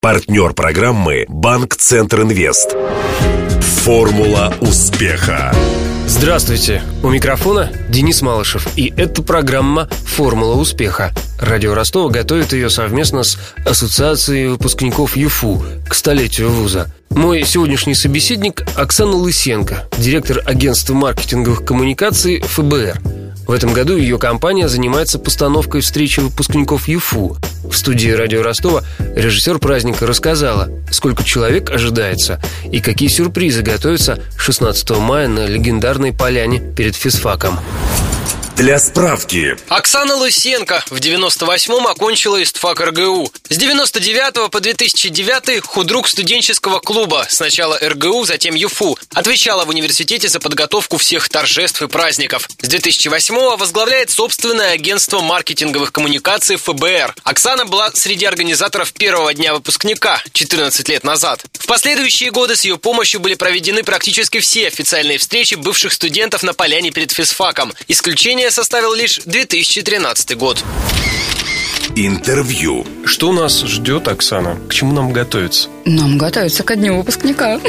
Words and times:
Партнер 0.00 0.52
программы 0.52 1.24
«Банк 1.28 1.74
Центр 1.74 2.22
Инвест». 2.22 2.76
Формула 3.82 4.54
успеха. 4.60 5.52
Здравствуйте! 6.06 6.84
У 7.02 7.10
микрофона 7.10 7.72
Денис 7.88 8.22
Малышев, 8.22 8.68
и 8.76 8.94
это 8.96 9.24
программа 9.24 9.88
«Формула 10.06 10.54
успеха». 10.54 11.12
Радио 11.40 11.74
Ростова 11.74 12.10
готовит 12.10 12.52
ее 12.52 12.70
совместно 12.70 13.24
с 13.24 13.40
Ассоциацией 13.66 14.46
выпускников 14.46 15.16
ЮФУ 15.16 15.64
к 15.88 15.94
столетию 15.94 16.50
вуза. 16.50 16.92
Мой 17.10 17.42
сегодняшний 17.44 17.94
собеседник 17.94 18.62
Оксана 18.76 19.16
Лысенко, 19.16 19.88
директор 19.98 20.40
агентства 20.46 20.94
маркетинговых 20.94 21.64
коммуникаций 21.64 22.40
ФБР. 22.40 23.00
В 23.48 23.50
этом 23.50 23.72
году 23.72 23.96
ее 23.96 24.18
компания 24.18 24.68
занимается 24.68 25.18
постановкой 25.18 25.80
встречи 25.80 26.20
выпускников 26.20 26.86
ЮФУ. 26.86 27.38
В 27.70 27.76
студии 27.76 28.10
радио 28.10 28.42
Ростова 28.42 28.82
режиссер 29.14 29.58
праздника 29.58 30.06
рассказала, 30.06 30.68
сколько 30.90 31.22
человек 31.22 31.70
ожидается 31.70 32.40
и 32.70 32.80
какие 32.80 33.08
сюрпризы 33.08 33.62
готовятся 33.62 34.18
16 34.36 34.90
мая 34.98 35.28
на 35.28 35.46
легендарной 35.46 36.12
поляне 36.12 36.60
перед 36.60 36.96
физфаком. 36.96 37.60
Для 38.58 38.80
справки. 38.80 39.56
Оксана 39.68 40.16
Лысенко 40.16 40.82
в 40.90 40.96
98-м 40.96 41.86
окончила 41.86 42.42
ИСТФАК 42.42 42.80
РГУ. 42.88 43.32
С 43.50 43.56
99 43.56 44.50
по 44.50 44.58
2009 44.60 45.64
худрук 45.64 46.08
студенческого 46.08 46.80
клуба. 46.80 47.24
Сначала 47.30 47.78
РГУ, 47.80 48.24
затем 48.24 48.56
ЮФУ. 48.56 48.98
Отвечала 49.14 49.64
в 49.64 49.68
университете 49.68 50.28
за 50.28 50.40
подготовку 50.40 50.96
всех 50.96 51.28
торжеств 51.28 51.80
и 51.82 51.86
праздников. 51.86 52.48
С 52.60 52.66
2008 52.66 53.56
возглавляет 53.56 54.10
собственное 54.10 54.72
агентство 54.72 55.20
маркетинговых 55.20 55.92
коммуникаций 55.92 56.56
ФБР. 56.56 57.14
Оксана 57.22 57.64
была 57.64 57.92
среди 57.94 58.24
организаторов 58.24 58.92
первого 58.92 59.32
дня 59.34 59.54
выпускника 59.54 60.20
14 60.32 60.88
лет 60.88 61.04
назад. 61.04 61.44
В 61.52 61.66
последующие 61.66 62.32
годы 62.32 62.56
с 62.56 62.64
ее 62.64 62.76
помощью 62.76 63.20
были 63.20 63.34
проведены 63.34 63.84
практически 63.84 64.40
все 64.40 64.66
официальные 64.66 65.18
встречи 65.18 65.54
бывших 65.54 65.92
студентов 65.92 66.42
на 66.42 66.54
поляне 66.54 66.90
перед 66.90 67.12
физфаком. 67.12 67.72
Исключение 67.86 68.47
составил 68.50 68.94
лишь 68.94 69.20
2013 69.24 70.36
год. 70.36 70.64
Интервью. 71.96 72.86
Что 73.04 73.32
нас 73.32 73.60
ждет, 73.62 74.06
Оксана? 74.08 74.56
К 74.68 74.74
чему 74.74 74.92
нам 74.92 75.12
готовиться? 75.12 75.68
Нам 75.84 76.16
готовиться 76.16 76.62
ко 76.62 76.76
дню 76.76 76.96
выпускника. 76.96 77.60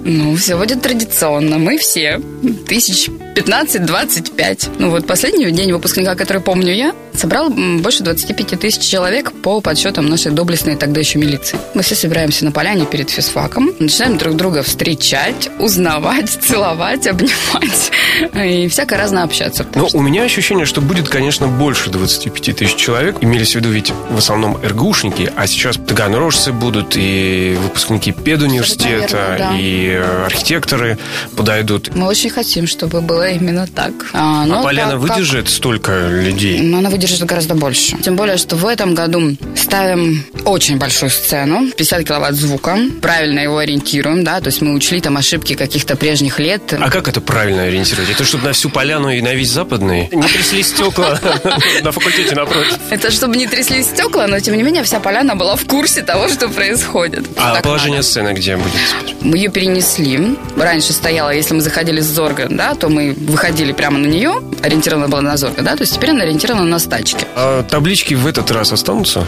Ну, 0.00 0.36
все 0.36 0.56
будет 0.56 0.82
традиционно. 0.82 1.58
Мы 1.58 1.78
все. 1.78 2.20
Тысяч 2.68 3.08
15-25. 3.08 4.76
Ну, 4.78 4.90
вот 4.90 5.06
последний 5.06 5.50
день 5.50 5.72
выпускника, 5.72 6.14
который 6.14 6.40
помню 6.40 6.72
я, 6.72 6.94
собрал 7.14 7.50
больше 7.50 8.02
25 8.02 8.60
тысяч 8.60 8.82
человек 8.82 9.32
по 9.32 9.60
подсчетам 9.60 10.06
нашей 10.08 10.32
доблестной 10.32 10.76
тогда 10.76 11.00
еще 11.00 11.18
милиции. 11.18 11.58
Мы 11.74 11.82
все 11.82 11.94
собираемся 11.94 12.44
на 12.44 12.52
поляне 12.52 12.86
перед 12.86 13.10
физфаком, 13.10 13.70
начинаем 13.78 14.18
друг 14.18 14.36
друга 14.36 14.62
встречать, 14.62 15.50
узнавать, 15.58 16.30
целовать, 16.40 17.06
обнимать 17.06 17.90
и 18.34 18.68
всяко 18.68 18.96
разно 18.96 19.22
общаться. 19.22 19.66
Ну, 19.74 19.88
у 19.92 20.00
меня 20.00 20.22
ощущение, 20.22 20.66
что 20.66 20.80
будет, 20.80 21.08
конечно, 21.08 21.46
больше 21.46 21.90
25 21.90 22.56
тысяч 22.56 22.76
человек. 22.76 23.16
Имелись 23.20 23.52
в 23.52 23.54
виду 23.56 23.70
ведь 23.70 23.92
в 24.10 24.18
основном 24.18 24.58
РГУшники, 24.62 25.32
а 25.36 25.46
сейчас 25.46 25.76
таганрожцы 25.76 26.52
будут 26.52 26.96
и 26.96 27.56
выпускники 27.62 28.12
педуниверситета, 28.12 29.36
да. 29.38 29.56
и 29.58 29.90
архитекторы 30.26 30.98
подойдут. 31.36 31.94
Мы 31.94 32.06
очень 32.06 32.30
хотим, 32.30 32.66
чтобы 32.66 33.00
было 33.00 33.30
именно 33.30 33.66
так. 33.66 33.92
А, 34.12 34.44
а 34.44 34.62
поляна 34.62 34.92
как, 34.92 35.00
выдержит 35.00 35.44
как... 35.44 35.54
столько 35.54 36.08
людей? 36.08 36.60
Ну, 36.60 36.78
она 36.78 36.90
выдержит 36.90 37.09
гораздо 37.18 37.54
больше. 37.54 37.96
Тем 37.98 38.16
более, 38.16 38.36
что 38.36 38.56
в 38.56 38.66
этом 38.66 38.94
году 38.94 39.36
ставим 39.56 40.24
очень 40.44 40.78
большую 40.78 41.10
сцену, 41.10 41.70
50 41.76 42.04
киловатт 42.06 42.34
звука, 42.34 42.78
правильно 43.00 43.40
его 43.40 43.58
ориентируем, 43.58 44.24
да, 44.24 44.40
то 44.40 44.46
есть 44.46 44.60
мы 44.60 44.74
учли 44.74 45.00
там 45.00 45.16
ошибки 45.16 45.54
каких-то 45.54 45.96
прежних 45.96 46.38
лет. 46.38 46.74
А 46.78 46.90
как 46.90 47.08
это 47.08 47.20
правильно 47.20 47.62
ориентировать? 47.64 48.10
Это 48.10 48.24
чтобы 48.24 48.44
на 48.44 48.52
всю 48.52 48.70
поляну 48.70 49.10
и 49.10 49.20
на 49.20 49.34
весь 49.34 49.50
западный? 49.50 50.08
Не 50.12 50.22
тряслись 50.22 50.68
стекла 50.68 51.18
на 51.82 51.92
факультете 51.92 52.34
напротив? 52.34 52.78
Это 52.90 53.10
чтобы 53.10 53.36
не 53.36 53.46
тряслись 53.46 53.86
стекла, 53.86 54.26
но 54.26 54.40
тем 54.40 54.56
не 54.56 54.62
менее 54.62 54.82
вся 54.82 55.00
поляна 55.00 55.36
была 55.36 55.56
в 55.56 55.64
курсе 55.66 56.02
того, 56.02 56.28
что 56.28 56.48
происходит. 56.48 57.26
А 57.36 57.60
положение 57.60 58.02
сцены 58.02 58.32
где 58.32 58.56
будет? 58.56 58.72
Мы 59.20 59.36
ее 59.36 59.50
перенесли. 59.50 60.36
Раньше 60.56 60.92
стояла, 60.92 61.30
если 61.30 61.54
мы 61.54 61.60
заходили 61.60 62.00
с 62.00 62.06
Зорга, 62.06 62.46
да, 62.50 62.74
то 62.74 62.88
мы 62.88 63.12
выходили 63.12 63.72
прямо 63.72 63.98
на 63.98 64.06
нее, 64.06 64.42
ориентирована 64.62 65.08
была 65.08 65.20
на 65.20 65.36
Зорга, 65.36 65.62
да, 65.62 65.76
то 65.76 65.82
есть 65.82 65.94
теперь 65.94 66.10
она 66.10 66.22
ориентирована 66.22 66.64
на 66.64 66.78
стачки. 66.90 67.29
А 67.36 67.62
таблички 67.62 68.14
в 68.14 68.26
этот 68.26 68.50
раз 68.50 68.72
останутся? 68.72 69.26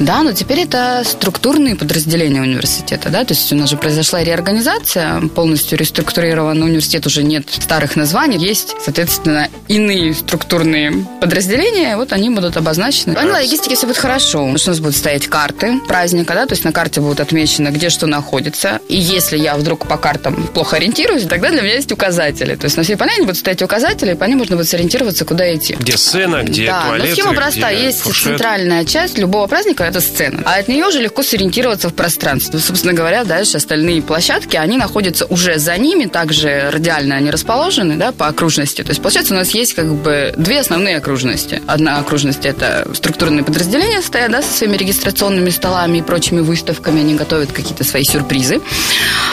Да, 0.00 0.22
но 0.22 0.32
теперь 0.32 0.60
это 0.60 1.02
структурные 1.04 1.76
подразделения 1.76 2.40
университета, 2.40 3.10
да, 3.10 3.24
то 3.24 3.34
есть 3.34 3.52
у 3.52 3.56
нас 3.56 3.70
же 3.70 3.76
произошла 3.76 4.22
реорганизация, 4.22 5.20
полностью 5.34 5.78
реструктурирован 5.78 6.62
университет, 6.62 7.06
уже 7.06 7.22
нет 7.22 7.46
старых 7.50 7.96
названий, 7.96 8.38
есть, 8.38 8.74
соответственно, 8.84 9.48
иные 9.68 10.14
структурные 10.14 11.06
подразделения, 11.20 11.96
вот 11.96 12.12
они 12.12 12.30
будут 12.30 12.56
обозначены. 12.56 13.12
В 13.12 13.14
плане 13.14 13.32
логистики 13.32 13.74
все 13.74 13.86
будет 13.86 13.98
хорошо, 13.98 14.38
потому 14.38 14.58
что 14.58 14.70
у 14.70 14.72
нас 14.72 14.80
будут 14.80 14.96
стоять 14.96 15.26
карты 15.26 15.80
праздника, 15.86 16.34
да, 16.34 16.46
то 16.46 16.52
есть 16.52 16.64
на 16.64 16.72
карте 16.72 17.00
будет 17.00 17.20
отмечено, 17.20 17.70
где 17.70 17.88
что 17.88 18.06
находится, 18.06 18.80
и 18.88 18.96
если 18.96 19.38
я 19.38 19.56
вдруг 19.56 19.86
по 19.86 19.96
картам 19.96 20.48
плохо 20.48 20.76
ориентируюсь, 20.76 21.24
тогда 21.24 21.50
для 21.50 21.62
меня 21.62 21.74
есть 21.74 21.92
указатели, 21.92 22.56
то 22.56 22.64
есть 22.64 22.76
на 22.76 22.82
всей 22.82 22.96
поляне 22.96 23.22
будут 23.22 23.38
стоять 23.38 23.62
указатели, 23.62 24.12
и 24.12 24.14
по 24.14 24.24
ним 24.24 24.38
можно 24.38 24.56
будет 24.56 24.68
сориентироваться, 24.68 25.24
куда 25.24 25.54
идти. 25.54 25.76
Где 25.78 25.96
сцена, 25.96 26.42
где 26.42 26.66
да, 26.66 26.86
туалеты, 26.88 27.08
но 27.08 27.14
схема 27.14 27.34
простая. 27.44 27.76
Есть 27.76 28.00
фуршет. 28.00 28.32
центральная 28.32 28.84
часть 28.84 29.18
любого 29.18 29.46
праздника– 29.46 29.84
это 29.84 30.00
сцена. 30.00 30.42
А 30.44 30.56
от 30.56 30.68
нее 30.68 30.86
уже 30.86 31.00
легко 31.00 31.22
сориентироваться 31.22 31.88
в 31.88 31.94
пространстве. 31.94 32.58
Собственно 32.58 32.92
говоря, 32.92 33.24
дальше 33.24 33.56
остальные 33.56 34.02
площадки, 34.02 34.56
они 34.56 34.76
находятся 34.76 35.26
уже 35.26 35.58
за 35.58 35.76
ними, 35.76 36.06
также 36.06 36.70
радиально 36.70 37.16
они 37.16 37.30
расположены, 37.30 37.96
да, 37.96 38.12
по 38.12 38.26
окружности. 38.26 38.82
То 38.82 38.90
есть, 38.90 39.02
получается, 39.02 39.34
у 39.34 39.36
нас 39.36 39.50
есть 39.50 39.74
как 39.74 39.92
бы 39.92 40.34
две 40.36 40.60
основные 40.60 40.96
окружности. 40.96 41.62
Одна 41.66 41.98
окружность– 41.98 42.44
это 42.46 42.88
структурные 42.94 43.44
подразделения 43.44 44.02
стоят, 44.02 44.30
да, 44.30 44.42
со 44.42 44.56
своими 44.56 44.76
регистрационными 44.76 45.50
столами 45.50 45.98
и 45.98 46.02
прочими 46.02 46.40
выставками. 46.40 47.00
Они 47.00 47.14
готовят 47.14 47.52
какие-то 47.52 47.84
свои 47.84 48.04
сюрпризы. 48.04 48.60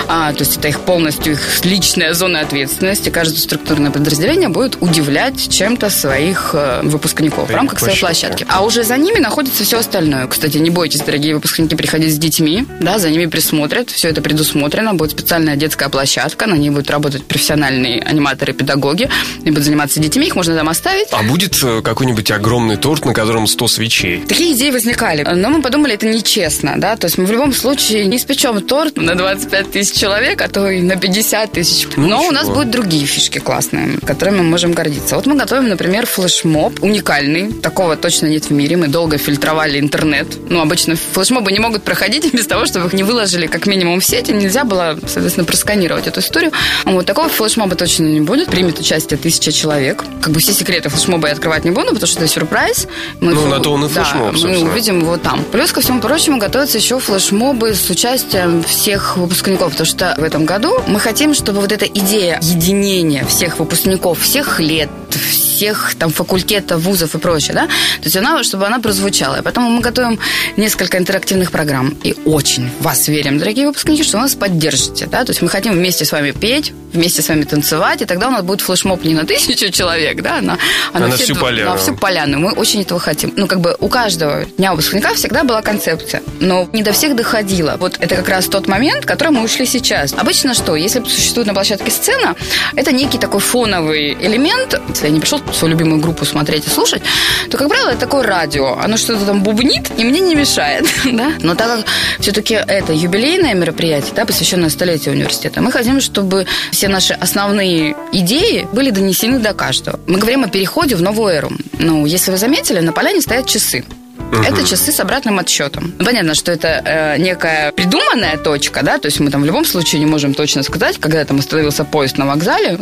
А, 0.08 0.34
то 0.34 0.40
есть, 0.40 0.58
это 0.58 0.68
их 0.68 0.82
полностью 0.82 1.34
их 1.34 1.66
личная 1.66 2.14
зона 2.14 2.42
ответственности. 2.42 3.10
Каждое 3.10 3.38
структурное 3.38 3.92
подразделение 3.92 4.50
будет 4.50 4.78
удивлять 4.82 5.50
чем-то 5.50 5.90
своих 5.90 6.52
э, 6.54 6.82
выпускников 6.84 7.50
в 7.50 7.56
рамках 7.56 7.80
своей 7.80 8.01
площадки. 8.02 8.46
А 8.50 8.66
уже 8.66 8.84
за 8.84 8.98
ними 8.98 9.20
находится 9.20 9.64
все 9.64 9.80
остальное. 9.80 10.28
Кстати, 10.28 10.58
не 10.58 10.70
бойтесь, 10.70 11.02
дорогие 11.02 11.36
выпускники, 11.36 11.76
приходить 11.76 12.14
с 12.14 12.18
детьми, 12.18 12.66
да, 12.80 13.00
за 13.00 13.10
ними 13.10 13.28
присмотрят, 13.28 13.90
все 13.90 14.10
это 14.10 14.22
предусмотрено, 14.22 14.94
будет 14.94 15.12
специальная 15.12 15.56
детская 15.56 15.88
площадка, 15.88 16.48
на 16.48 16.56
ней 16.56 16.72
будут 16.72 16.90
работать 16.90 17.24
профессиональные 17.24 18.02
аниматоры, 18.02 18.54
педагоги, 18.54 19.10
и 19.44 19.50
будут 19.50 19.64
заниматься 19.64 20.00
детьми, 20.00 20.28
их 20.28 20.36
можно 20.36 20.56
там 20.56 20.68
оставить. 20.68 21.08
А 21.12 21.24
будет 21.24 21.56
э, 21.64 21.82
какой-нибудь 21.82 22.32
огромный 22.32 22.76
торт, 22.76 23.06
на 23.06 23.14
котором 23.14 23.48
100 23.48 23.68
свечей? 23.68 24.24
Такие 24.28 24.54
идеи 24.54 24.72
возникали, 24.72 25.24
но 25.24 25.50
мы 25.50 25.62
подумали, 25.62 25.94
это 25.94 26.08
нечестно, 26.08 26.74
да, 26.78 26.96
то 26.96 27.06
есть 27.06 27.18
мы 27.18 27.26
в 27.26 27.32
любом 27.32 27.54
случае 27.54 28.06
не 28.08 28.18
испечем 28.18 28.60
торт 28.62 28.98
на 28.98 29.16
25 29.16 29.72
тысяч 29.72 29.96
человек, 29.96 30.42
а 30.42 30.48
то 30.48 30.70
и 30.70 30.82
на 30.82 30.96
50 30.96 31.52
тысяч. 31.52 31.88
Ну, 31.96 32.08
но 32.08 32.18
ничего. 32.18 32.30
у 32.30 32.32
нас 32.32 32.50
будут 32.50 32.72
другие 32.72 33.06
фишки 33.06 33.38
классные, 33.38 34.00
которыми 34.00 34.38
мы 34.38 34.44
можем 34.44 34.74
гордиться. 34.74 35.16
Вот 35.16 35.28
мы 35.28 35.36
готовим, 35.36 35.70
например, 35.70 36.08
флешмоб 36.08 36.82
уникальный, 36.82 37.54
такого 37.54 37.91
точно 37.96 38.28
нет 38.28 38.46
в 38.46 38.52
мире. 38.52 38.78
Мы 38.78 38.88
долго 38.88 39.18
фильтровали 39.18 39.80
интернет. 39.80 40.28
Ну, 40.50 40.62
обычно 40.62 40.96
флешмобы 40.96 41.52
не 41.52 41.60
могут 41.60 41.84
проходить 41.84 42.34
без 42.34 42.48
того, 42.48 42.66
чтобы 42.66 42.88
их 42.88 42.94
не 42.94 43.04
выложили 43.04 43.48
как 43.48 43.66
минимум 43.66 44.00
в 44.00 44.06
сети. 44.06 44.32
Нельзя 44.32 44.64
было, 44.64 44.98
соответственно, 45.06 45.46
просканировать 45.46 46.08
эту 46.08 46.20
историю. 46.20 46.52
Вот 46.86 47.06
такого 47.06 47.30
флешмоба 47.30 47.76
точно 47.76 48.06
не 48.06 48.22
будет. 48.22 48.48
Примет 48.50 48.80
участие 48.80 49.18
тысяча 49.18 49.52
человек. 49.52 50.04
Как 50.22 50.34
бы 50.34 50.40
все 50.40 50.54
секреты 50.54 50.90
флешмоба 50.90 51.28
я 51.28 51.34
открывать 51.34 51.66
не 51.66 51.72
буду, 51.72 51.88
потому 51.88 52.08
что 52.08 52.20
это 52.20 52.28
сюрприз. 52.28 52.88
Мы 53.20 53.34
ну, 53.34 53.48
на 53.48 53.60
то 53.60 53.74
он 53.74 53.86
и 53.86 53.90
флешмоб, 53.90 54.34
да, 54.34 54.48
мы 54.48 54.60
увидим 54.60 55.00
его 55.00 55.18
там. 55.18 55.44
Плюс, 55.52 55.72
ко 55.72 55.82
всему 55.82 56.00
прочему, 56.00 56.38
готовятся 56.38 56.78
еще 56.78 57.00
флешмобы 57.00 57.74
с 57.74 57.90
участием 57.90 58.64
всех 58.64 59.18
выпускников, 59.18 59.72
потому 59.72 59.86
что 59.86 60.16
в 60.18 60.24
этом 60.24 60.46
году 60.46 60.82
мы 60.88 61.00
хотим, 61.00 61.34
чтобы 61.34 61.62
вот 61.62 61.72
эта 61.72 61.86
идея 61.86 62.40
единения 62.42 63.26
всех 63.26 63.60
выпускников, 63.60 64.20
всех 64.20 64.60
лет, 64.60 64.90
всех 65.20 65.96
там 65.96 66.10
факультетов, 66.10 66.82
вузов 66.82 67.16
и 67.16 67.18
прочее, 67.18 67.54
да, 67.54 67.68
то 67.68 68.06
есть 68.06 68.18
она, 68.18 68.44
чтобы 68.44 68.66
она 68.66 68.80
прозвучала. 68.80 69.40
И 69.40 69.42
поэтому 69.42 69.70
мы 69.70 69.82
готовим 69.82 70.20
несколько 70.58 70.98
интерактивных 70.98 71.52
программ. 71.52 71.96
И 72.04 72.16
очень 72.26 72.70
вас 72.80 73.08
верим, 73.08 73.38
дорогие 73.38 73.68
выпускники, 73.68 74.04
что 74.04 74.18
вы 74.18 74.24
нас 74.24 74.36
поддержите, 74.36 75.06
да, 75.06 75.24
то 75.24 75.32
есть 75.32 75.42
мы 75.42 75.50
хотим 75.50 75.74
вместе 75.74 76.06
с 76.06 76.12
вами 76.12 76.32
петь, 76.32 76.74
вместе 76.94 77.22
с 77.22 77.30
вами 77.30 77.44
танцевать, 77.44 78.02
и 78.02 78.06
тогда 78.06 78.28
у 78.28 78.32
нас 78.32 78.44
будет 78.44 78.62
флешмоб 78.62 79.04
не 79.04 79.14
на 79.14 79.26
тысячу 79.26 79.72
человек, 79.72 80.22
да, 80.22 80.38
а 80.38 80.42
на, 80.42 80.58
а 80.94 81.00
на, 81.00 81.08
на 81.08 81.18
всю 81.18 81.36
поляну. 81.36 81.72
На 81.72 81.78
всю 81.78 81.96
поляну. 81.96 82.40
Мы 82.40 82.52
очень 82.52 82.82
этого 82.82 83.00
хотим. 83.00 83.34
Ну, 83.36 83.48
как 83.48 83.62
бы 83.62 83.76
у 83.80 83.88
каждого 83.88 84.46
дня 84.58 84.72
выпускника 84.72 85.14
всегда 85.14 85.44
была 85.44 85.62
концепция, 85.62 86.22
но 86.40 86.68
не 86.74 86.84
до 86.84 86.92
всех 86.92 87.16
доходила. 87.16 87.78
Вот 87.80 87.98
это 88.00 88.16
как 88.16 88.30
раз 88.30 88.46
тот 88.48 88.68
момент, 88.68 89.06
который 89.06 89.30
мы 89.30 89.44
ушли 89.44 89.66
сейчас. 89.66 90.14
Обычно 90.14 90.54
что? 90.54 90.76
Если 90.76 91.04
существует 91.04 91.48
на 91.48 91.54
площадке 91.54 91.92
сцена, 91.92 92.36
это 92.76 92.92
некий 92.92 93.18
такой 93.18 93.40
фоновый 93.40 94.14
элемент. 94.14 94.80
Если 95.02 95.08
я 95.08 95.16
не 95.16 95.20
пришел 95.20 95.42
свою 95.52 95.74
любимую 95.74 96.00
группу 96.00 96.26
смотреть 96.26 96.68
и 96.68 96.70
слушать, 96.70 97.02
то, 97.50 97.58
как 97.58 97.70
правило, 97.70 97.90
это 97.90 98.02
такое 98.02 98.22
радио. 98.22 98.78
Оно 98.78 98.98
что-то 98.98 99.26
там 99.26 99.42
бубнит 99.42 99.90
и 99.98 100.04
мне 100.04 100.20
не 100.20 100.36
мешает. 100.36 100.86
да? 101.12 101.32
Но 101.40 101.56
так 101.56 101.76
как 101.76 101.86
все-таки 102.20 102.54
это 102.54 102.94
юбилейное 102.94 103.56
мероприятие, 103.56 104.14
да, 104.16 104.26
посвященное 104.26 104.70
столетию 104.70 105.16
университета, 105.16 105.60
мы 105.60 105.72
хотим, 105.72 106.02
чтобы 106.02 106.46
все 106.72 106.88
наши 106.88 107.14
основные 107.14 107.96
идеи 108.12 108.68
были 108.74 108.92
донесены 108.92 109.40
до 109.40 109.56
каждого. 109.56 110.00
Мы 110.06 110.20
говорим 110.20 110.44
о 110.44 110.50
переходе 110.50 110.96
в 110.96 111.02
новую 111.02 111.34
эру. 111.34 111.52
Ну, 111.80 112.06
если 112.06 112.30
вы 112.30 112.38
заметили, 112.38 112.80
на 112.80 112.92
поляне 112.92 113.22
стоят 113.22 113.48
часы. 113.48 113.84
Угу. 114.32 114.44
Это 114.44 114.64
часы 114.66 114.92
с 114.92 115.00
обратным 115.00 115.40
отсчетом. 115.40 115.94
Понятно, 116.00 116.36
что 116.36 116.52
это 116.52 116.82
э, 116.86 117.18
некая 117.18 117.72
придуманная 117.74 118.38
точка, 118.38 118.82
да, 118.82 118.98
то 118.98 119.08
есть 119.08 119.20
мы 119.20 119.30
там 119.30 119.42
в 119.42 119.46
любом 119.46 119.66
случае 119.66 120.00
не 120.00 120.06
можем 120.06 120.34
точно 120.34 120.64
сказать, 120.64 120.98
когда 121.00 121.24
там 121.26 121.40
остановился 121.40 121.84
поезд 121.84 122.18
на 122.18 122.26
вокзале, 122.26 122.80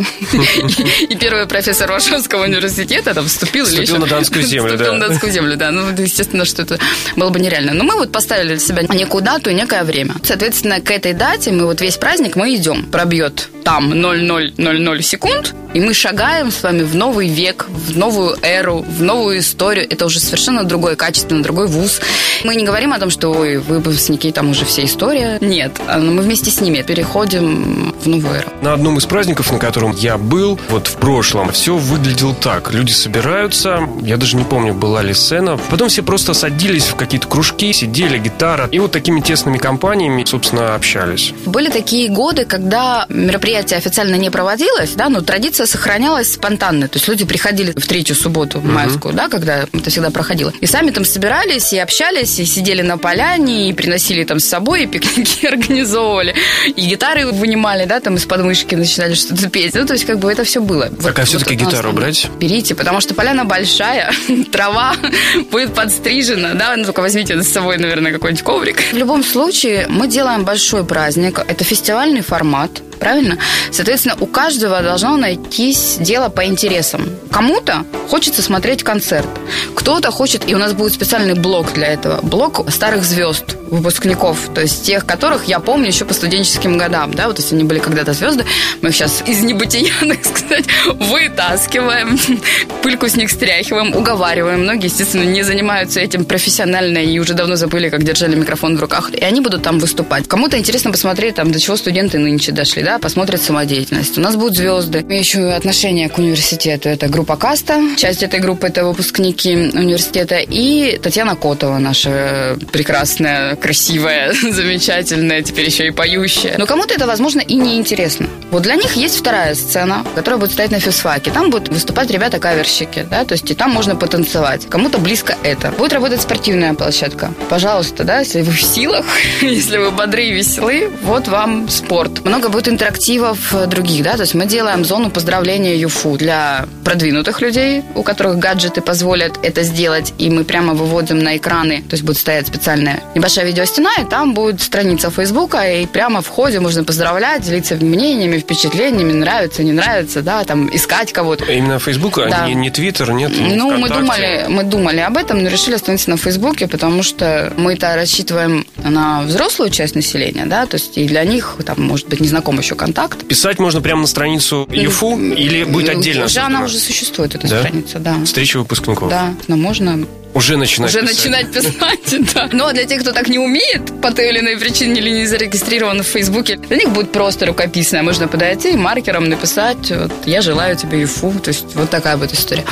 и 1.09 1.15
первый 1.15 1.47
профессор 1.47 1.91
Варшавского 1.91 2.43
университета 2.43 3.13
там 3.13 3.25
вступил 3.25 3.65
или 3.65 3.81
еще... 3.81 3.97
на 3.97 4.05
Донскую 4.05 4.43
землю, 4.43 4.77
да. 4.77 4.91
на 4.93 5.07
Донскую 5.07 5.31
землю, 5.31 5.57
да. 5.57 5.71
Ну, 5.71 5.89
естественно, 5.97 6.45
что 6.45 6.61
это 6.61 6.79
было 7.15 7.29
бы 7.29 7.39
нереально. 7.39 7.73
Но 7.73 7.83
мы 7.83 7.95
вот 7.95 8.11
поставили 8.11 8.49
для 8.49 8.59
себя 8.59 8.83
некую 8.83 9.23
дату 9.23 9.49
и 9.49 9.53
некое 9.53 9.83
время. 9.83 10.15
Соответственно, 10.23 10.81
к 10.81 10.91
этой 10.91 11.13
дате 11.13 11.51
мы 11.51 11.65
вот 11.65 11.81
весь 11.81 11.97
праздник 11.97 12.35
мы 12.35 12.55
идем. 12.55 12.85
Пробьет 12.85 13.49
там 13.63 13.89
0000 13.91 15.01
секунд, 15.03 15.53
и 15.73 15.79
мы 15.79 15.93
шагаем 15.93 16.51
с 16.51 16.63
вами 16.63 16.83
в 16.83 16.95
новый 16.95 17.27
век, 17.27 17.67
в 17.69 17.97
новую 17.97 18.37
эру, 18.41 18.79
в 18.87 19.03
новую 19.03 19.39
историю. 19.39 19.85
Это 19.89 20.05
уже 20.05 20.19
совершенно 20.19 20.63
другое 20.63 20.95
качество, 21.39 21.43
другой 21.43 21.67
вуз. 21.67 21.99
Мы 22.43 22.55
не 22.55 22.65
говорим 22.65 22.93
о 22.93 22.99
том, 22.99 23.09
что 23.09 23.31
ой, 23.31 23.57
выпускники, 23.57 24.31
там 24.31 24.49
уже 24.51 24.65
вся 24.65 24.85
история. 24.85 25.37
Нет, 25.41 25.79
а, 25.87 25.97
но 25.97 26.11
мы 26.11 26.21
вместе 26.21 26.51
с 26.51 26.61
ними 26.61 26.81
переходим 26.81 27.93
в 28.01 28.07
новую 28.07 28.35
эру. 28.35 28.49
На 28.61 28.73
одном 28.73 28.97
из 28.97 29.05
праздников, 29.05 29.51
на 29.51 29.59
котором 29.59 29.91
я 29.91 30.17
был, 30.17 30.59
вот 30.69 30.87
в 30.87 30.95
прошлом, 30.95 31.51
все 31.51 31.75
выглядело 31.75 32.33
так. 32.33 32.71
Люди 32.73 32.91
собираются, 32.91 33.81
я 34.01 34.17
даже 34.17 34.37
не 34.37 34.43
помню, 34.43 34.73
была 34.73 35.01
ли 35.01 35.13
сцена. 35.13 35.59
Потом 35.69 35.89
все 35.89 36.01
просто 36.01 36.33
садились 36.33 36.85
в 36.85 36.95
какие-то 36.95 37.27
кружки, 37.27 37.73
сидели, 37.73 38.17
гитара. 38.17 38.69
И 38.71 38.79
вот 38.79 38.91
такими 38.91 39.21
тесными 39.21 39.57
компаниями, 39.57 40.23
собственно, 40.25 40.75
общались. 40.75 41.33
Были 41.45 41.69
такие 41.69 42.09
годы, 42.09 42.45
когда 42.45 43.05
мероприятие 43.09 43.77
официально 43.77 44.15
не 44.15 44.29
проводилось, 44.29 44.91
да, 44.95 45.09
но 45.09 45.21
традиция 45.21 45.65
сохранялась 45.65 46.33
спонтанно. 46.33 46.87
То 46.87 46.97
есть 46.97 47.07
люди 47.07 47.25
приходили 47.25 47.71
в 47.71 47.87
третью 47.87 48.15
субботу 48.15 48.61
майскую, 48.61 49.13
да, 49.13 49.27
когда 49.27 49.65
это 49.73 49.89
всегда 49.89 50.09
проходило. 50.09 50.53
И 50.61 50.65
сами 50.65 50.91
там 50.91 51.03
собирались 51.05 51.28
и 51.73 51.77
общались, 51.77 52.39
и 52.39 52.45
сидели 52.45 52.81
на 52.81 52.97
поляне, 52.97 53.69
и 53.69 53.73
приносили 53.73 54.23
там 54.23 54.39
с 54.39 54.45
собой, 54.45 54.83
и 54.83 54.87
пикники 54.87 55.45
организовывали, 55.45 56.35
и 56.65 56.81
гитары 56.81 57.27
вынимали, 57.27 57.85
да, 57.85 57.99
там 57.99 58.15
из 58.15 58.25
подмышки 58.25 58.75
начинали 58.75 59.13
что-то 59.13 59.49
петь. 59.49 59.75
Ну, 59.75 59.85
то 59.85 59.93
есть 59.93 60.05
как 60.05 60.19
бы 60.19 60.31
это 60.31 60.43
все 60.43 60.59
было. 60.61 60.89
Так, 60.89 61.01
вот, 61.01 61.19
а 61.19 61.25
все-таки 61.25 61.55
вот 61.55 61.71
гитару 61.71 61.91
брать? 61.93 62.27
Берите, 62.39 62.75
потому 62.75 63.01
что 63.01 63.13
поляна 63.13 63.45
большая, 63.45 64.11
трава 64.51 64.95
будет 65.51 65.73
подстрижена, 65.73 66.55
да, 66.55 66.75
ну, 66.75 66.85
только 66.85 67.01
возьмите 67.01 67.41
с 67.41 67.47
собой, 67.47 67.77
наверное, 67.77 68.11
какой-нибудь 68.11 68.43
коврик. 68.43 68.81
В 68.91 68.97
любом 68.97 69.23
случае, 69.23 69.85
мы 69.87 70.07
делаем 70.07 70.45
большой 70.45 70.83
праздник. 70.83 71.39
Это 71.47 71.63
фестивальный 71.63 72.21
формат 72.21 72.81
правильно? 72.99 73.37
Соответственно, 73.71 74.15
у 74.19 74.25
каждого 74.25 74.81
должно 74.81 75.17
найтись 75.17 75.97
дело 75.99 76.29
по 76.29 76.45
интересам. 76.45 77.09
Кому-то 77.31 77.85
хочется 78.09 78.41
смотреть 78.41 78.83
концерт, 78.83 79.27
кто-то 79.75 80.11
хочет, 80.11 80.49
и 80.49 80.55
у 80.55 80.57
нас 80.57 80.73
будет 80.73 80.93
специальный 80.93 81.35
блок 81.35 81.73
для 81.73 81.87
этого, 81.87 82.21
блок 82.21 82.69
старых 82.69 83.03
звезд, 83.03 83.55
выпускников, 83.69 84.49
то 84.53 84.61
есть 84.61 84.83
тех, 84.83 85.05
которых 85.05 85.45
я 85.45 85.59
помню 85.59 85.87
еще 85.87 86.05
по 86.05 86.13
студенческим 86.13 86.77
годам, 86.77 87.13
да, 87.13 87.27
вот 87.27 87.37
если 87.37 87.55
они 87.55 87.63
были 87.63 87.79
когда-то 87.79 88.13
звезды, 88.13 88.45
мы 88.81 88.89
их 88.89 88.95
сейчас 88.95 89.23
из 89.25 89.41
небытия, 89.41 89.91
так 89.99 90.25
сказать, 90.25 90.65
вытаскиваем, 90.99 92.17
пыльку 92.83 93.07
с 93.07 93.15
них 93.15 93.29
стряхиваем, 93.29 93.95
уговариваем. 93.95 94.61
Многие, 94.61 94.85
естественно, 94.85 95.23
не 95.23 95.43
занимаются 95.43 95.99
этим 95.99 96.25
профессионально 96.25 96.99
и 96.99 97.19
уже 97.19 97.33
давно 97.33 97.55
забыли, 97.55 97.89
как 97.89 98.03
держали 98.03 98.35
микрофон 98.35 98.77
в 98.77 98.81
руках, 98.81 99.11
и 99.13 99.23
они 99.23 99.41
будут 99.41 99.63
там 99.63 99.79
выступать. 99.79 100.27
Кому-то 100.27 100.57
интересно 100.57 100.91
посмотреть, 100.91 101.35
там, 101.35 101.51
до 101.51 101.59
чего 101.59 101.75
студенты 101.77 102.19
нынче 102.19 102.51
дошли, 102.51 102.83
да, 102.83 102.99
посмотрят 102.99 103.41
самодеятельность. 103.41 104.17
У 104.17 104.21
нас 104.21 104.35
будут 104.35 104.55
звезды. 104.55 105.05
Еще 105.09 105.51
отношение 105.51 106.09
к 106.09 106.17
университету. 106.17 106.89
Это 106.89 107.07
группа 107.07 107.35
Каста. 107.35 107.81
Часть 107.97 108.23
этой 108.23 108.39
группы 108.39 108.67
это 108.67 108.85
выпускники 108.85 109.55
университета. 109.55 110.37
И 110.37 110.97
Татьяна 111.01 111.35
Котова, 111.35 111.77
наша 111.77 112.57
прекрасная, 112.71 113.55
красивая, 113.59 114.33
замечательная, 114.51 115.41
теперь 115.41 115.65
еще 115.65 115.87
и 115.87 115.91
поющая. 115.91 116.55
Но 116.57 116.65
кому-то 116.65 116.93
это, 116.93 117.05
возможно, 117.07 117.41
и 117.41 117.55
не 117.55 117.77
интересно. 117.77 118.27
Вот 118.51 118.63
для 118.63 118.75
них 118.75 118.95
есть 118.95 119.19
вторая 119.19 119.53
сцена, 119.53 120.03
которая 120.15 120.39
будет 120.39 120.53
стоять 120.53 120.71
на 120.71 120.79
физфаке. 120.79 121.31
Там 121.31 121.51
будут 121.51 121.69
выступать 121.69 122.09
ребята-каверщики, 122.09 123.05
да, 123.09 123.23
то 123.23 123.33
есть 123.33 123.49
и 123.51 123.53
там 123.53 123.71
можно 123.71 123.95
потанцевать. 123.95 124.67
Кому-то 124.67 124.97
близко 124.97 125.35
это. 125.43 125.71
Будет 125.71 125.93
работать 125.93 126.21
спортивная 126.21 126.73
площадка. 126.73 127.31
Пожалуйста, 127.49 128.03
да, 128.03 128.19
если 128.19 128.41
вы 128.41 128.51
в 128.51 128.61
силах, 128.61 129.05
если 129.41 129.77
вы 129.77 129.91
бодры 129.91 130.25
и 130.25 130.31
веселы, 130.31 130.91
вот 131.03 131.27
вам 131.27 131.69
спорт. 131.69 132.25
Много 132.25 132.49
будет 132.49 132.67
интерактивов 132.67 133.53
других, 133.67 134.03
да, 134.03 134.15
то 134.15 134.21
есть 134.21 134.33
мы 134.33 134.45
делаем 134.45 134.83
зону 134.83 135.11
поздравления 135.11 135.77
ЮФУ 135.77 136.17
для 136.17 136.65
продвинутых 136.83 137.41
людей, 137.41 137.83
у 137.95 138.01
которых 138.01 138.39
гаджеты 138.39 138.81
позволят 138.81 139.37
это 139.43 139.63
сделать, 139.63 140.13
и 140.17 140.29
мы 140.29 140.43
прямо 140.43 140.73
выводим 140.73 141.19
на 141.19 141.37
экраны, 141.37 141.83
то 141.83 141.93
есть 141.93 142.03
будет 142.03 142.17
стоять 142.17 142.47
специальная 142.47 143.03
небольшая 143.13 143.45
видеостена, 143.45 143.91
и 144.01 144.05
там 144.05 144.33
будет 144.33 144.61
страница 144.61 145.11
Фейсбука, 145.11 145.61
и 145.69 145.85
прямо 145.85 146.21
в 146.21 146.27
ходе 146.27 146.59
можно 146.59 146.83
поздравлять, 146.83 147.43
делиться 147.43 147.75
мнениями, 147.75 148.38
впечатлениями, 148.39 149.13
нравится, 149.13 149.63
не 149.63 149.71
нравится, 149.71 150.21
да, 150.21 150.43
там 150.43 150.73
искать 150.73 151.13
кого-то. 151.13 151.45
Именно 151.45 151.79
Facebook, 151.79 152.17
а 152.19 152.29
да. 152.29 152.43
а 152.45 152.49
не 152.53 152.69
Твиттер, 152.69 153.11
нет? 153.11 153.31
Ну, 153.37 153.77
мы 153.77 153.89
думали, 153.89 154.45
мы 154.49 154.63
думали 154.63 154.99
об 154.99 155.17
этом, 155.17 155.43
но 155.43 155.49
решили 155.49 155.75
остановиться 155.75 156.09
на 156.09 156.17
Фейсбуке, 156.17 156.67
потому 156.67 157.03
что 157.03 157.53
мы-то 157.57 157.95
рассчитываем 157.95 158.65
на 158.77 159.21
взрослую 159.23 159.69
часть 159.69 159.95
населения, 159.95 160.45
да, 160.45 160.65
то 160.65 160.75
есть 160.75 160.97
и 160.97 161.07
для 161.07 161.23
них, 161.23 161.57
там, 161.65 161.81
может 161.81 162.07
быть, 162.07 162.19
незнаком 162.19 162.57
еще 162.59 162.75
контакт. 162.75 163.27
Писать 163.27 163.59
можно 163.59 163.81
прямо 163.81 164.01
на 164.01 164.07
страницу 164.07 164.67
ЮФУ 164.71 165.19
или 165.19 165.63
будет 165.63 165.89
отдельно? 165.89 166.25
Уже 166.25 166.39
она 166.39 166.63
уже 166.63 166.77
существует, 166.79 167.35
эта 167.35 167.47
да? 167.47 167.59
страница, 167.59 167.99
да. 167.99 168.23
Встреча 168.23 168.59
выпускников. 168.59 169.09
Да, 169.09 169.33
но 169.47 169.57
можно 169.57 170.05
уже 170.33 170.57
начинать 170.57 170.89
Уже 170.89 171.01
писать. 171.01 171.17
начинать 171.17 171.51
писать, 171.51 172.33
да. 172.33 172.49
Но 172.51 172.71
для 172.71 172.85
тех, 172.85 173.01
кто 173.01 173.11
так 173.11 173.27
не 173.29 173.39
умеет, 173.39 174.01
по 174.01 174.11
той 174.11 174.29
или 174.29 174.39
иной 174.39 174.57
причине 174.57 174.99
или 174.99 175.09
не 175.09 175.25
зарегистрирован 175.25 176.01
в 176.03 176.07
Фейсбуке, 176.07 176.57
для 176.57 176.77
них 176.77 176.89
будет 176.89 177.11
просто 177.11 177.45
рукописное. 177.45 178.03
Можно 178.03 178.27
подойти 178.27 178.71
и 178.71 178.75
маркером 178.75 179.27
написать, 179.29 179.91
вот, 179.91 180.11
я 180.25 180.41
желаю 180.41 180.75
тебе 180.75 181.03
ИФУ. 181.03 181.31
То 181.43 181.49
есть 181.49 181.75
вот 181.75 181.89
такая 181.89 182.17
вот 182.17 182.31
история. 182.33 182.65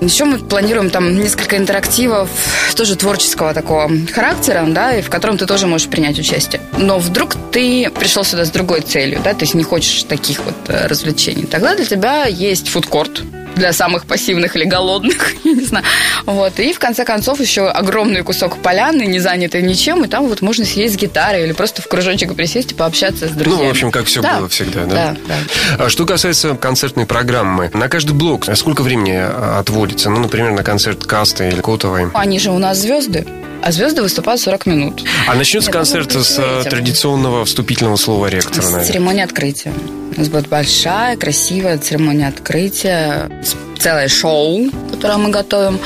Еще 0.00 0.24
мы 0.24 0.38
планируем 0.38 0.88
там 0.88 1.20
несколько 1.20 1.58
интерактивов, 1.58 2.30
тоже 2.74 2.96
творческого 2.96 3.52
такого 3.52 3.90
характера, 4.12 4.64
да, 4.66 4.96
и 4.96 5.02
в 5.02 5.10
котором 5.10 5.36
ты 5.36 5.44
тоже 5.44 5.66
можешь 5.66 5.88
принять 5.88 6.18
участие. 6.18 6.62
Но 6.78 6.98
вдруг 6.98 7.34
ты 7.52 7.90
пришел 7.90 8.24
сюда 8.24 8.46
с 8.46 8.50
другой 8.50 8.80
целью, 8.80 9.20
да, 9.22 9.34
то 9.34 9.42
есть 9.44 9.52
не 9.54 9.62
хочешь 9.62 10.04
таких 10.04 10.40
вот 10.44 10.54
э, 10.68 10.86
развлечений. 10.86 11.44
Тогда 11.44 11.74
для 11.74 11.84
тебя 11.84 12.24
есть 12.24 12.68
фудкорт, 12.68 13.20
для 13.60 13.72
самых 13.72 14.06
пассивных 14.06 14.56
или 14.56 14.64
голодных, 14.64 15.34
я 15.44 15.52
не 15.52 15.64
знаю. 15.64 15.84
Вот. 16.26 16.58
И 16.58 16.72
в 16.72 16.78
конце 16.78 17.04
концов 17.04 17.40
еще 17.40 17.68
огромный 17.68 18.22
кусок 18.22 18.56
поляны, 18.56 19.02
не 19.02 19.20
занятый 19.20 19.62
ничем, 19.62 20.04
и 20.04 20.08
там 20.08 20.26
вот 20.26 20.40
можно 20.40 20.64
сидеть 20.64 20.94
с 20.94 20.96
гитарой 20.96 21.44
или 21.44 21.52
просто 21.52 21.82
в 21.82 21.88
кружочек 21.88 22.34
присесть 22.34 22.72
и 22.72 22.74
пообщаться 22.74 23.28
с 23.28 23.32
друзьями. 23.32 23.62
Ну, 23.62 23.68
в 23.68 23.70
общем, 23.70 23.90
как 23.90 24.06
все 24.06 24.22
да. 24.22 24.38
было 24.38 24.48
всегда, 24.48 24.84
да? 24.84 24.94
Да, 24.94 25.16
да. 25.28 25.84
А 25.84 25.88
что 25.90 26.06
касается 26.06 26.54
концертной 26.56 27.06
программы, 27.06 27.70
на 27.74 27.88
каждый 27.88 28.12
блок 28.12 28.46
сколько 28.54 28.82
времени 28.82 29.16
отводится? 29.58 30.10
Ну, 30.10 30.20
например, 30.20 30.52
на 30.52 30.64
концерт 30.64 31.04
Каста 31.04 31.48
или 31.48 31.60
Котовой? 31.60 32.08
Они 32.14 32.38
же 32.38 32.50
у 32.50 32.58
нас 32.58 32.78
звезды. 32.78 33.26
А 33.62 33.72
звезды 33.72 34.02
выступают 34.02 34.40
40 34.40 34.66
минут. 34.66 35.04
А 35.26 35.34
начнется 35.34 35.70
концерт 35.70 36.12
с 36.12 36.38
э, 36.38 36.68
традиционного 36.68 37.44
вступительного 37.44 37.96
слова 37.96 38.26
ректора, 38.26 38.62
С 38.62 38.86
церемонии 38.86 39.22
открытия. 39.22 39.72
У 40.16 40.18
нас 40.18 40.28
будет 40.28 40.48
большая, 40.48 41.16
красивая 41.16 41.78
церемония 41.78 42.28
открытия, 42.28 43.30
целое 43.78 44.08
шоу, 44.08 44.70
которое 44.90 45.18
мы 45.18 45.30
готовим. 45.30 45.78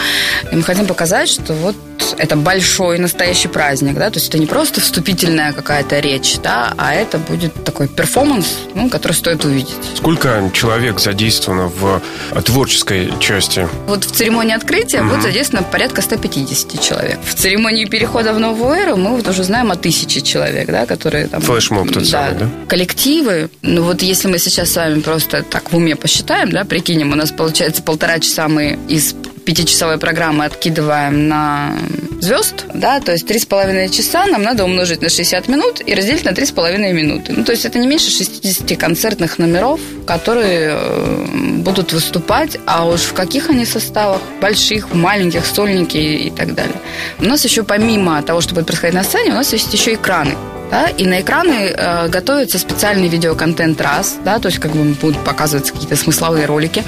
И 0.50 0.56
мы 0.56 0.62
хотим 0.62 0.86
показать, 0.86 1.28
что 1.28 1.52
вот 1.54 1.76
это 2.18 2.36
большой 2.36 2.98
настоящий 2.98 3.48
праздник, 3.48 3.94
да, 3.94 4.10
то 4.10 4.18
есть 4.18 4.28
это 4.28 4.38
не 4.38 4.46
просто 4.46 4.80
вступительная 4.80 5.52
какая-то 5.52 6.00
речь, 6.00 6.36
да, 6.42 6.74
а 6.76 6.94
это 6.94 7.18
будет 7.18 7.64
такой 7.64 7.88
перформанс, 7.88 8.58
ну, 8.74 8.88
который 8.88 9.12
стоит 9.12 9.44
увидеть. 9.44 9.74
Сколько 9.96 10.50
человек 10.52 11.00
задействовано 11.00 11.68
в 11.68 12.02
творческой 12.42 13.12
части? 13.20 13.68
Вот 13.86 14.04
в 14.04 14.12
церемонии 14.12 14.54
открытия 14.54 15.00
угу. 15.00 15.10
будет 15.10 15.22
задействовано 15.22 15.66
порядка 15.68 16.02
150 16.02 16.80
человек. 16.80 17.18
В 17.24 17.34
церемонии 17.34 17.84
перехода 17.84 18.32
в 18.32 18.38
новую 18.38 18.74
эру 18.74 18.96
мы 18.96 19.16
вот 19.16 19.28
уже 19.28 19.44
знаем 19.44 19.70
о 19.70 19.76
тысяче 19.76 20.20
человек, 20.20 20.68
да, 20.68 20.86
которые 20.86 21.28
там... 21.28 21.40
Флешмоб 21.40 21.88
тот 21.88 22.04
да, 22.04 22.08
самый, 22.08 22.38
да? 22.38 22.50
Коллективы. 22.68 23.50
Ну 23.62 23.82
вот 23.82 24.02
если 24.02 24.28
мы 24.28 24.38
сейчас 24.38 24.70
с 24.70 24.76
вами 24.76 25.00
просто 25.00 25.42
так 25.42 25.72
в 25.72 25.76
уме 25.76 25.96
посчитаем, 25.96 26.50
да, 26.50 26.64
прикинем, 26.64 27.12
у 27.12 27.16
нас 27.16 27.30
получается 27.30 27.82
полтора 27.82 28.18
часа 28.18 28.48
мы 28.48 28.78
из 28.88 29.14
пятичасовой 29.44 29.98
программы 29.98 30.44
откидываем 30.44 31.28
на 31.28 31.76
звезд, 32.20 32.66
да, 32.72 33.00
то 33.00 33.12
есть 33.12 33.30
3,5 33.30 33.88
часа 33.90 34.26
нам 34.26 34.42
надо 34.42 34.64
умножить 34.64 35.02
на 35.02 35.08
60 35.08 35.48
минут 35.48 35.82
и 35.84 35.94
разделить 35.94 36.24
на 36.24 36.30
3,5 36.30 36.92
минуты. 36.92 37.32
Ну, 37.36 37.44
то 37.44 37.52
есть 37.52 37.64
это 37.64 37.78
не 37.78 37.86
меньше 37.86 38.10
60 38.10 38.78
концертных 38.78 39.38
номеров, 39.38 39.80
которые 40.06 40.70
э, 40.72 41.26
будут 41.58 41.92
выступать, 41.92 42.58
а 42.66 42.86
уж 42.86 43.00
в 43.02 43.12
каких 43.12 43.50
они 43.50 43.66
составах, 43.66 44.20
больших, 44.40 44.94
маленьких, 44.94 45.44
сольники 45.46 45.96
и 45.96 46.30
так 46.30 46.54
далее. 46.54 46.80
У 47.18 47.24
нас 47.24 47.44
еще 47.44 47.62
помимо 47.62 48.22
того, 48.22 48.40
что 48.40 48.54
будет 48.54 48.66
происходить 48.66 48.94
на 48.94 49.04
сцене, 49.04 49.30
у 49.30 49.34
нас 49.34 49.52
есть 49.52 49.72
еще 49.72 49.94
экраны 49.94 50.34
да, 50.70 50.88
и 50.88 51.06
на 51.06 51.20
экраны 51.20 51.72
э, 51.76 52.08
готовится 52.08 52.58
специальный 52.58 53.08
видеоконтент 53.08 53.80
раз, 53.80 54.16
да, 54.24 54.38
то 54.38 54.48
есть 54.48 54.58
как 54.60 54.72
бы 54.72 54.82
будут 54.94 55.22
показываться 55.24 55.72
какие-то 55.72 55.96
смысловые 55.96 56.46
ролики. 56.46 56.82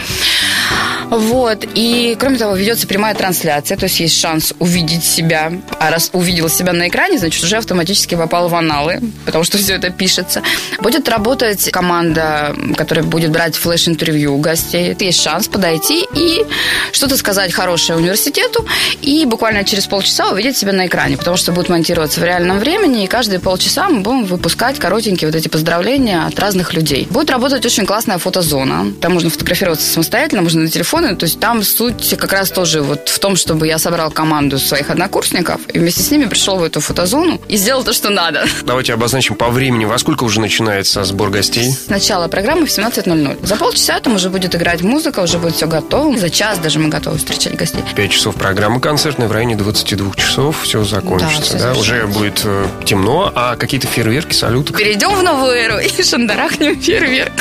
Вот. 1.11 1.67
И, 1.75 2.17
кроме 2.19 2.39
того, 2.39 2.55
ведется 2.57 2.87
прямая 2.87 3.15
трансляция, 3.15 3.77
то 3.77 3.85
есть 3.85 4.01
есть 4.01 4.21
шанс 4.21 4.53
увидеть 4.59 5.05
себя. 5.05 5.53
А 5.79 5.91
раз 5.91 6.11
увидел 6.13 6.49
себя 6.49 6.73
на 6.73 6.89
экране, 6.89 7.19
значит, 7.19 7.43
уже 7.45 7.57
автоматически 7.57 8.15
попал 8.15 8.49
в 8.49 8.55
аналы, 8.55 9.01
потому 9.25 9.45
что 9.45 9.59
все 9.67 9.75
это 9.75 9.91
пишется. 9.91 10.43
Будет 10.81 11.09
работать 11.09 11.71
команда, 11.71 12.55
которая 12.77 13.05
будет 13.05 13.31
брать 13.31 13.57
флеш-интервью 13.57 14.35
у 14.35 14.39
гостей. 14.39 14.97
Есть 14.99 15.23
шанс 15.23 15.49
подойти 15.49 16.07
и 16.15 16.45
что-то 16.93 17.17
сказать 17.17 17.53
хорошее 17.53 17.99
университету, 17.99 18.67
и 19.03 19.25
буквально 19.25 19.65
через 19.65 19.87
полчаса 19.87 20.31
увидеть 20.31 20.57
себя 20.57 20.73
на 20.73 20.87
экране, 20.87 21.17
потому 21.17 21.37
что 21.37 21.53
будет 21.53 21.69
монтироваться 21.69 22.21
в 22.21 22.25
реальном 22.25 22.59
времени, 22.59 23.05
и 23.05 23.07
каждые 23.07 23.39
полчаса 23.39 23.89
мы 23.89 24.01
будем 24.01 24.25
выпускать 24.25 24.79
коротенькие 24.79 25.29
вот 25.29 25.37
эти 25.37 25.49
поздравления 25.49 26.27
от 26.27 26.39
разных 26.39 26.75
людей. 26.75 27.07
Будет 27.11 27.31
работать 27.31 27.65
очень 27.65 27.87
классная 27.87 28.19
фотозона. 28.19 28.93
Там 29.01 29.15
можно 29.15 29.31
фотографироваться 29.31 29.89
самостоятельно, 29.89 30.43
можно 30.43 30.63
на 30.63 30.69
телефон 30.69 30.96
телефоны. 30.97 31.17
То 31.17 31.25
есть 31.25 31.41
там 31.41 31.63
суть 31.63 32.15
как 32.19 32.33
раз 32.33 32.51
тоже 32.51 32.83
вот 32.83 33.09
в 33.09 33.19
том, 33.19 33.37
чтобы 33.37 33.67
я 33.67 33.79
собрал 33.79 34.11
команду 34.11 34.59
своих 34.59 34.91
однокурсников 34.91 35.61
и 35.73 35.79
вместе 35.79 36.03
с 36.03 36.11
ними 36.11 36.27
пришел 36.27 36.59
в 36.59 36.63
эту 36.63 36.81
фотозону 36.81 37.41
и 37.49 37.57
сделал 37.57 37.85
то, 37.85 37.93
что 37.93 38.11
надо. 38.11 38.47
Давайте 38.65 38.95
обозначим 38.95 39.35
по 39.35 39.49
времени. 39.49 39.85
Во 39.85 39.99
сколько 39.99 40.25
уже 40.25 40.41
начинается 40.41 41.05
сбор 41.05 41.31
гостей? 41.31 41.75
Начало 41.89 42.29
программы 42.29 42.67
в 42.67 42.71
17.00. 42.71 43.47
За 43.47 43.57
полчаса 43.57 44.01
там 44.01 44.15
уже 44.15 44.31
будет 44.31 44.55
играть 44.55 44.83
музыка, 44.83 45.21
уже 45.21 45.39
будет 45.39 45.57
все 45.57 45.67
готово. 45.67 46.17
За 46.19 46.31
час 46.31 46.59
даже 46.59 46.79
мы 46.79 46.89
готовы 46.89 47.19
встречать 47.19 47.57
гостей. 47.57 47.83
Пять 47.95 48.13
часов 48.13 48.35
программы 48.37 48.81
концертной, 48.81 49.29
в 49.29 49.33
районе 49.33 49.57
22 49.57 50.15
часов 50.15 50.63
все 50.63 50.85
закончится. 50.85 51.59
Да, 51.59 51.73
да? 51.73 51.79
Уже 51.79 52.07
будет 52.07 52.43
э, 52.45 52.67
темно, 52.85 53.33
а 53.35 53.57
какие-то 53.57 53.87
фейерверки, 53.87 54.35
салюты? 54.35 54.73
Перейдем 54.73 55.15
в 55.15 55.23
новую 55.23 55.53
эру 55.53 55.79
и 55.79 56.03
шандарахнем 56.03 56.81
фейерверк. 56.81 57.33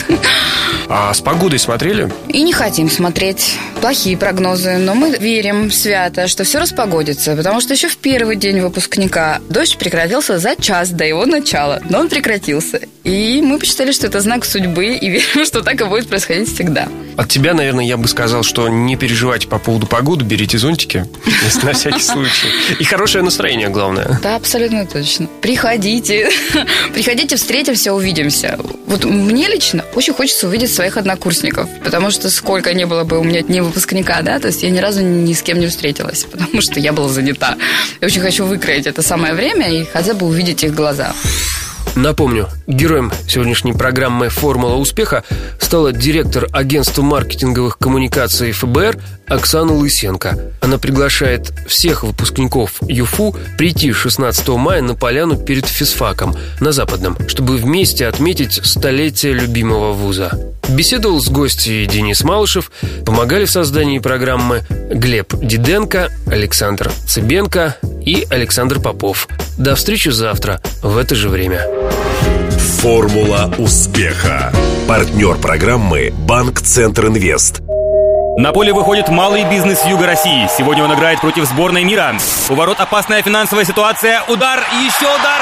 А 0.87 1.13
с 1.13 1.21
погодой 1.21 1.59
смотрели? 1.59 2.11
И 2.29 2.43
не 2.43 2.53
хотим 2.53 2.89
смотреть 2.89 3.44
быть 3.45 3.74
плохие 3.85 4.17
прогнозы, 4.17 4.77
но 4.77 4.95
мы 4.95 5.15
верим 5.15 5.69
свято, 5.69 6.27
что 6.27 6.43
все 6.43 6.57
распогодится, 6.57 7.35
потому 7.35 7.61
что 7.61 7.75
еще 7.75 7.87
в 7.87 7.97
первый 7.97 8.35
день 8.35 8.59
выпускника 8.59 9.41
дождь 9.47 9.77
прекратился 9.77 10.39
за 10.39 10.55
час 10.55 10.89
до 10.89 11.05
его 11.05 11.27
начала, 11.27 11.79
но 11.87 11.99
он 11.99 12.09
прекратился. 12.09 12.81
И 13.03 13.39
мы 13.43 13.59
посчитали, 13.59 13.91
что 13.91 14.07
это 14.07 14.19
знак 14.21 14.43
судьбы, 14.43 14.95
и 14.95 15.09
верим, 15.11 15.45
что 15.45 15.61
так 15.61 15.79
и 15.79 15.83
будет 15.83 16.07
происходить 16.07 16.51
всегда. 16.51 16.87
От 17.15 17.29
тебя, 17.29 17.53
наверное, 17.53 17.85
я 17.85 17.97
бы 17.97 18.07
сказал, 18.07 18.41
что 18.41 18.67
не 18.67 18.95
переживайте 18.95 19.47
по 19.47 19.59
поводу 19.59 19.85
погоды, 19.85 20.25
берите 20.25 20.57
зонтики, 20.57 21.05
на 21.63 21.73
всякий 21.73 22.01
случай. 22.01 22.47
И 22.79 22.83
хорошее 22.83 23.23
настроение, 23.23 23.69
главное. 23.69 24.19
Да, 24.23 24.35
абсолютно 24.35 24.87
точно. 24.87 25.27
Приходите, 25.41 26.29
приходите, 26.95 27.35
встретимся, 27.35 27.93
увидимся. 27.93 28.57
Вот 28.87 29.05
мне 29.05 29.47
лично 29.47 29.85
очень 29.93 30.13
хочется 30.13 30.47
увидеть 30.47 30.73
своих 30.73 30.97
однокурсников, 30.97 31.69
потому 31.83 32.09
что 32.09 32.31
сколько 32.31 32.73
не 32.73 32.85
было 32.85 33.03
бы 33.03 33.19
у 33.19 33.23
меня 33.23 33.41
дней 33.43 33.61
выпускника, 33.75 34.21
да, 34.21 34.39
то 34.39 34.47
есть 34.47 34.63
я 34.63 34.69
ни 34.69 34.79
разу 34.79 35.01
ни 35.01 35.33
с 35.33 35.41
кем 35.41 35.59
не 35.59 35.67
встретилась, 35.67 36.23
потому 36.31 36.61
что 36.61 36.79
я 36.79 36.93
была 36.93 37.09
занята. 37.09 37.57
Я 38.01 38.07
очень 38.07 38.21
хочу 38.21 38.45
выкроить 38.45 38.87
это 38.87 39.01
самое 39.01 39.33
время 39.33 39.69
и 39.69 39.83
хотя 39.83 40.13
бы 40.13 40.25
увидеть 40.25 40.63
их 40.63 40.73
глаза. 40.73 41.13
Напомню, 41.95 42.49
героем 42.67 43.11
сегодняшней 43.27 43.73
программы 43.73 44.29
«Формула 44.29 44.75
успеха» 44.75 45.23
стала 45.59 45.91
директор 45.91 46.47
агентства 46.51 47.01
маркетинговых 47.01 47.77
коммуникаций 47.77 48.51
ФБР 48.51 48.97
Оксана 49.27 49.73
Лысенко. 49.73 50.51
Она 50.61 50.77
приглашает 50.77 51.53
всех 51.67 52.03
выпускников 52.03 52.79
ЮФУ 52.87 53.35
прийти 53.57 53.91
16 53.91 54.47
мая 54.49 54.81
на 54.81 54.93
поляну 54.95 55.37
перед 55.37 55.65
физфаком 55.65 56.35
на 56.59 56.71
Западном, 56.71 57.17
чтобы 57.27 57.57
вместе 57.57 58.07
отметить 58.07 58.59
столетие 58.63 59.33
любимого 59.33 59.93
вуза. 59.93 60.31
Беседовал 60.69 61.21
с 61.21 61.29
гостьей 61.29 61.85
Денис 61.85 62.23
Малышев, 62.23 62.71
помогали 63.05 63.45
в 63.45 63.51
создании 63.51 63.99
программы 63.99 64.63
Глеб 64.69 65.33
Диденко, 65.35 66.11
Александр 66.27 66.91
Цыбенко 67.07 67.77
и 68.05 68.25
Александр 68.29 68.79
Попов. 68.79 69.27
До 69.57 69.75
встречи 69.75 70.09
завтра 70.09 70.61
в 70.81 70.97
это 70.97 71.15
же 71.15 71.29
время. 71.29 71.61
Формула 72.79 73.53
успеха. 73.57 74.53
Партнер 74.87 75.35
программы 75.37 76.13
«Банк 76.15 76.61
Центр 76.61 77.07
Инвест». 77.07 77.61
На 78.37 78.51
поле 78.51 78.73
выходит 78.73 79.07
малый 79.07 79.49
бизнес 79.49 79.83
Юга 79.85 80.07
России. 80.07 80.47
Сегодня 80.57 80.83
он 80.83 80.93
играет 80.93 81.21
против 81.21 81.45
сборной 81.45 81.85
мира. 81.85 82.15
У 82.49 82.53
ворот 82.53 82.79
опасная 82.81 83.23
финансовая 83.23 83.63
ситуация. 83.63 84.23
Удар 84.27 84.59
еще 84.85 85.05
удар. 85.05 85.41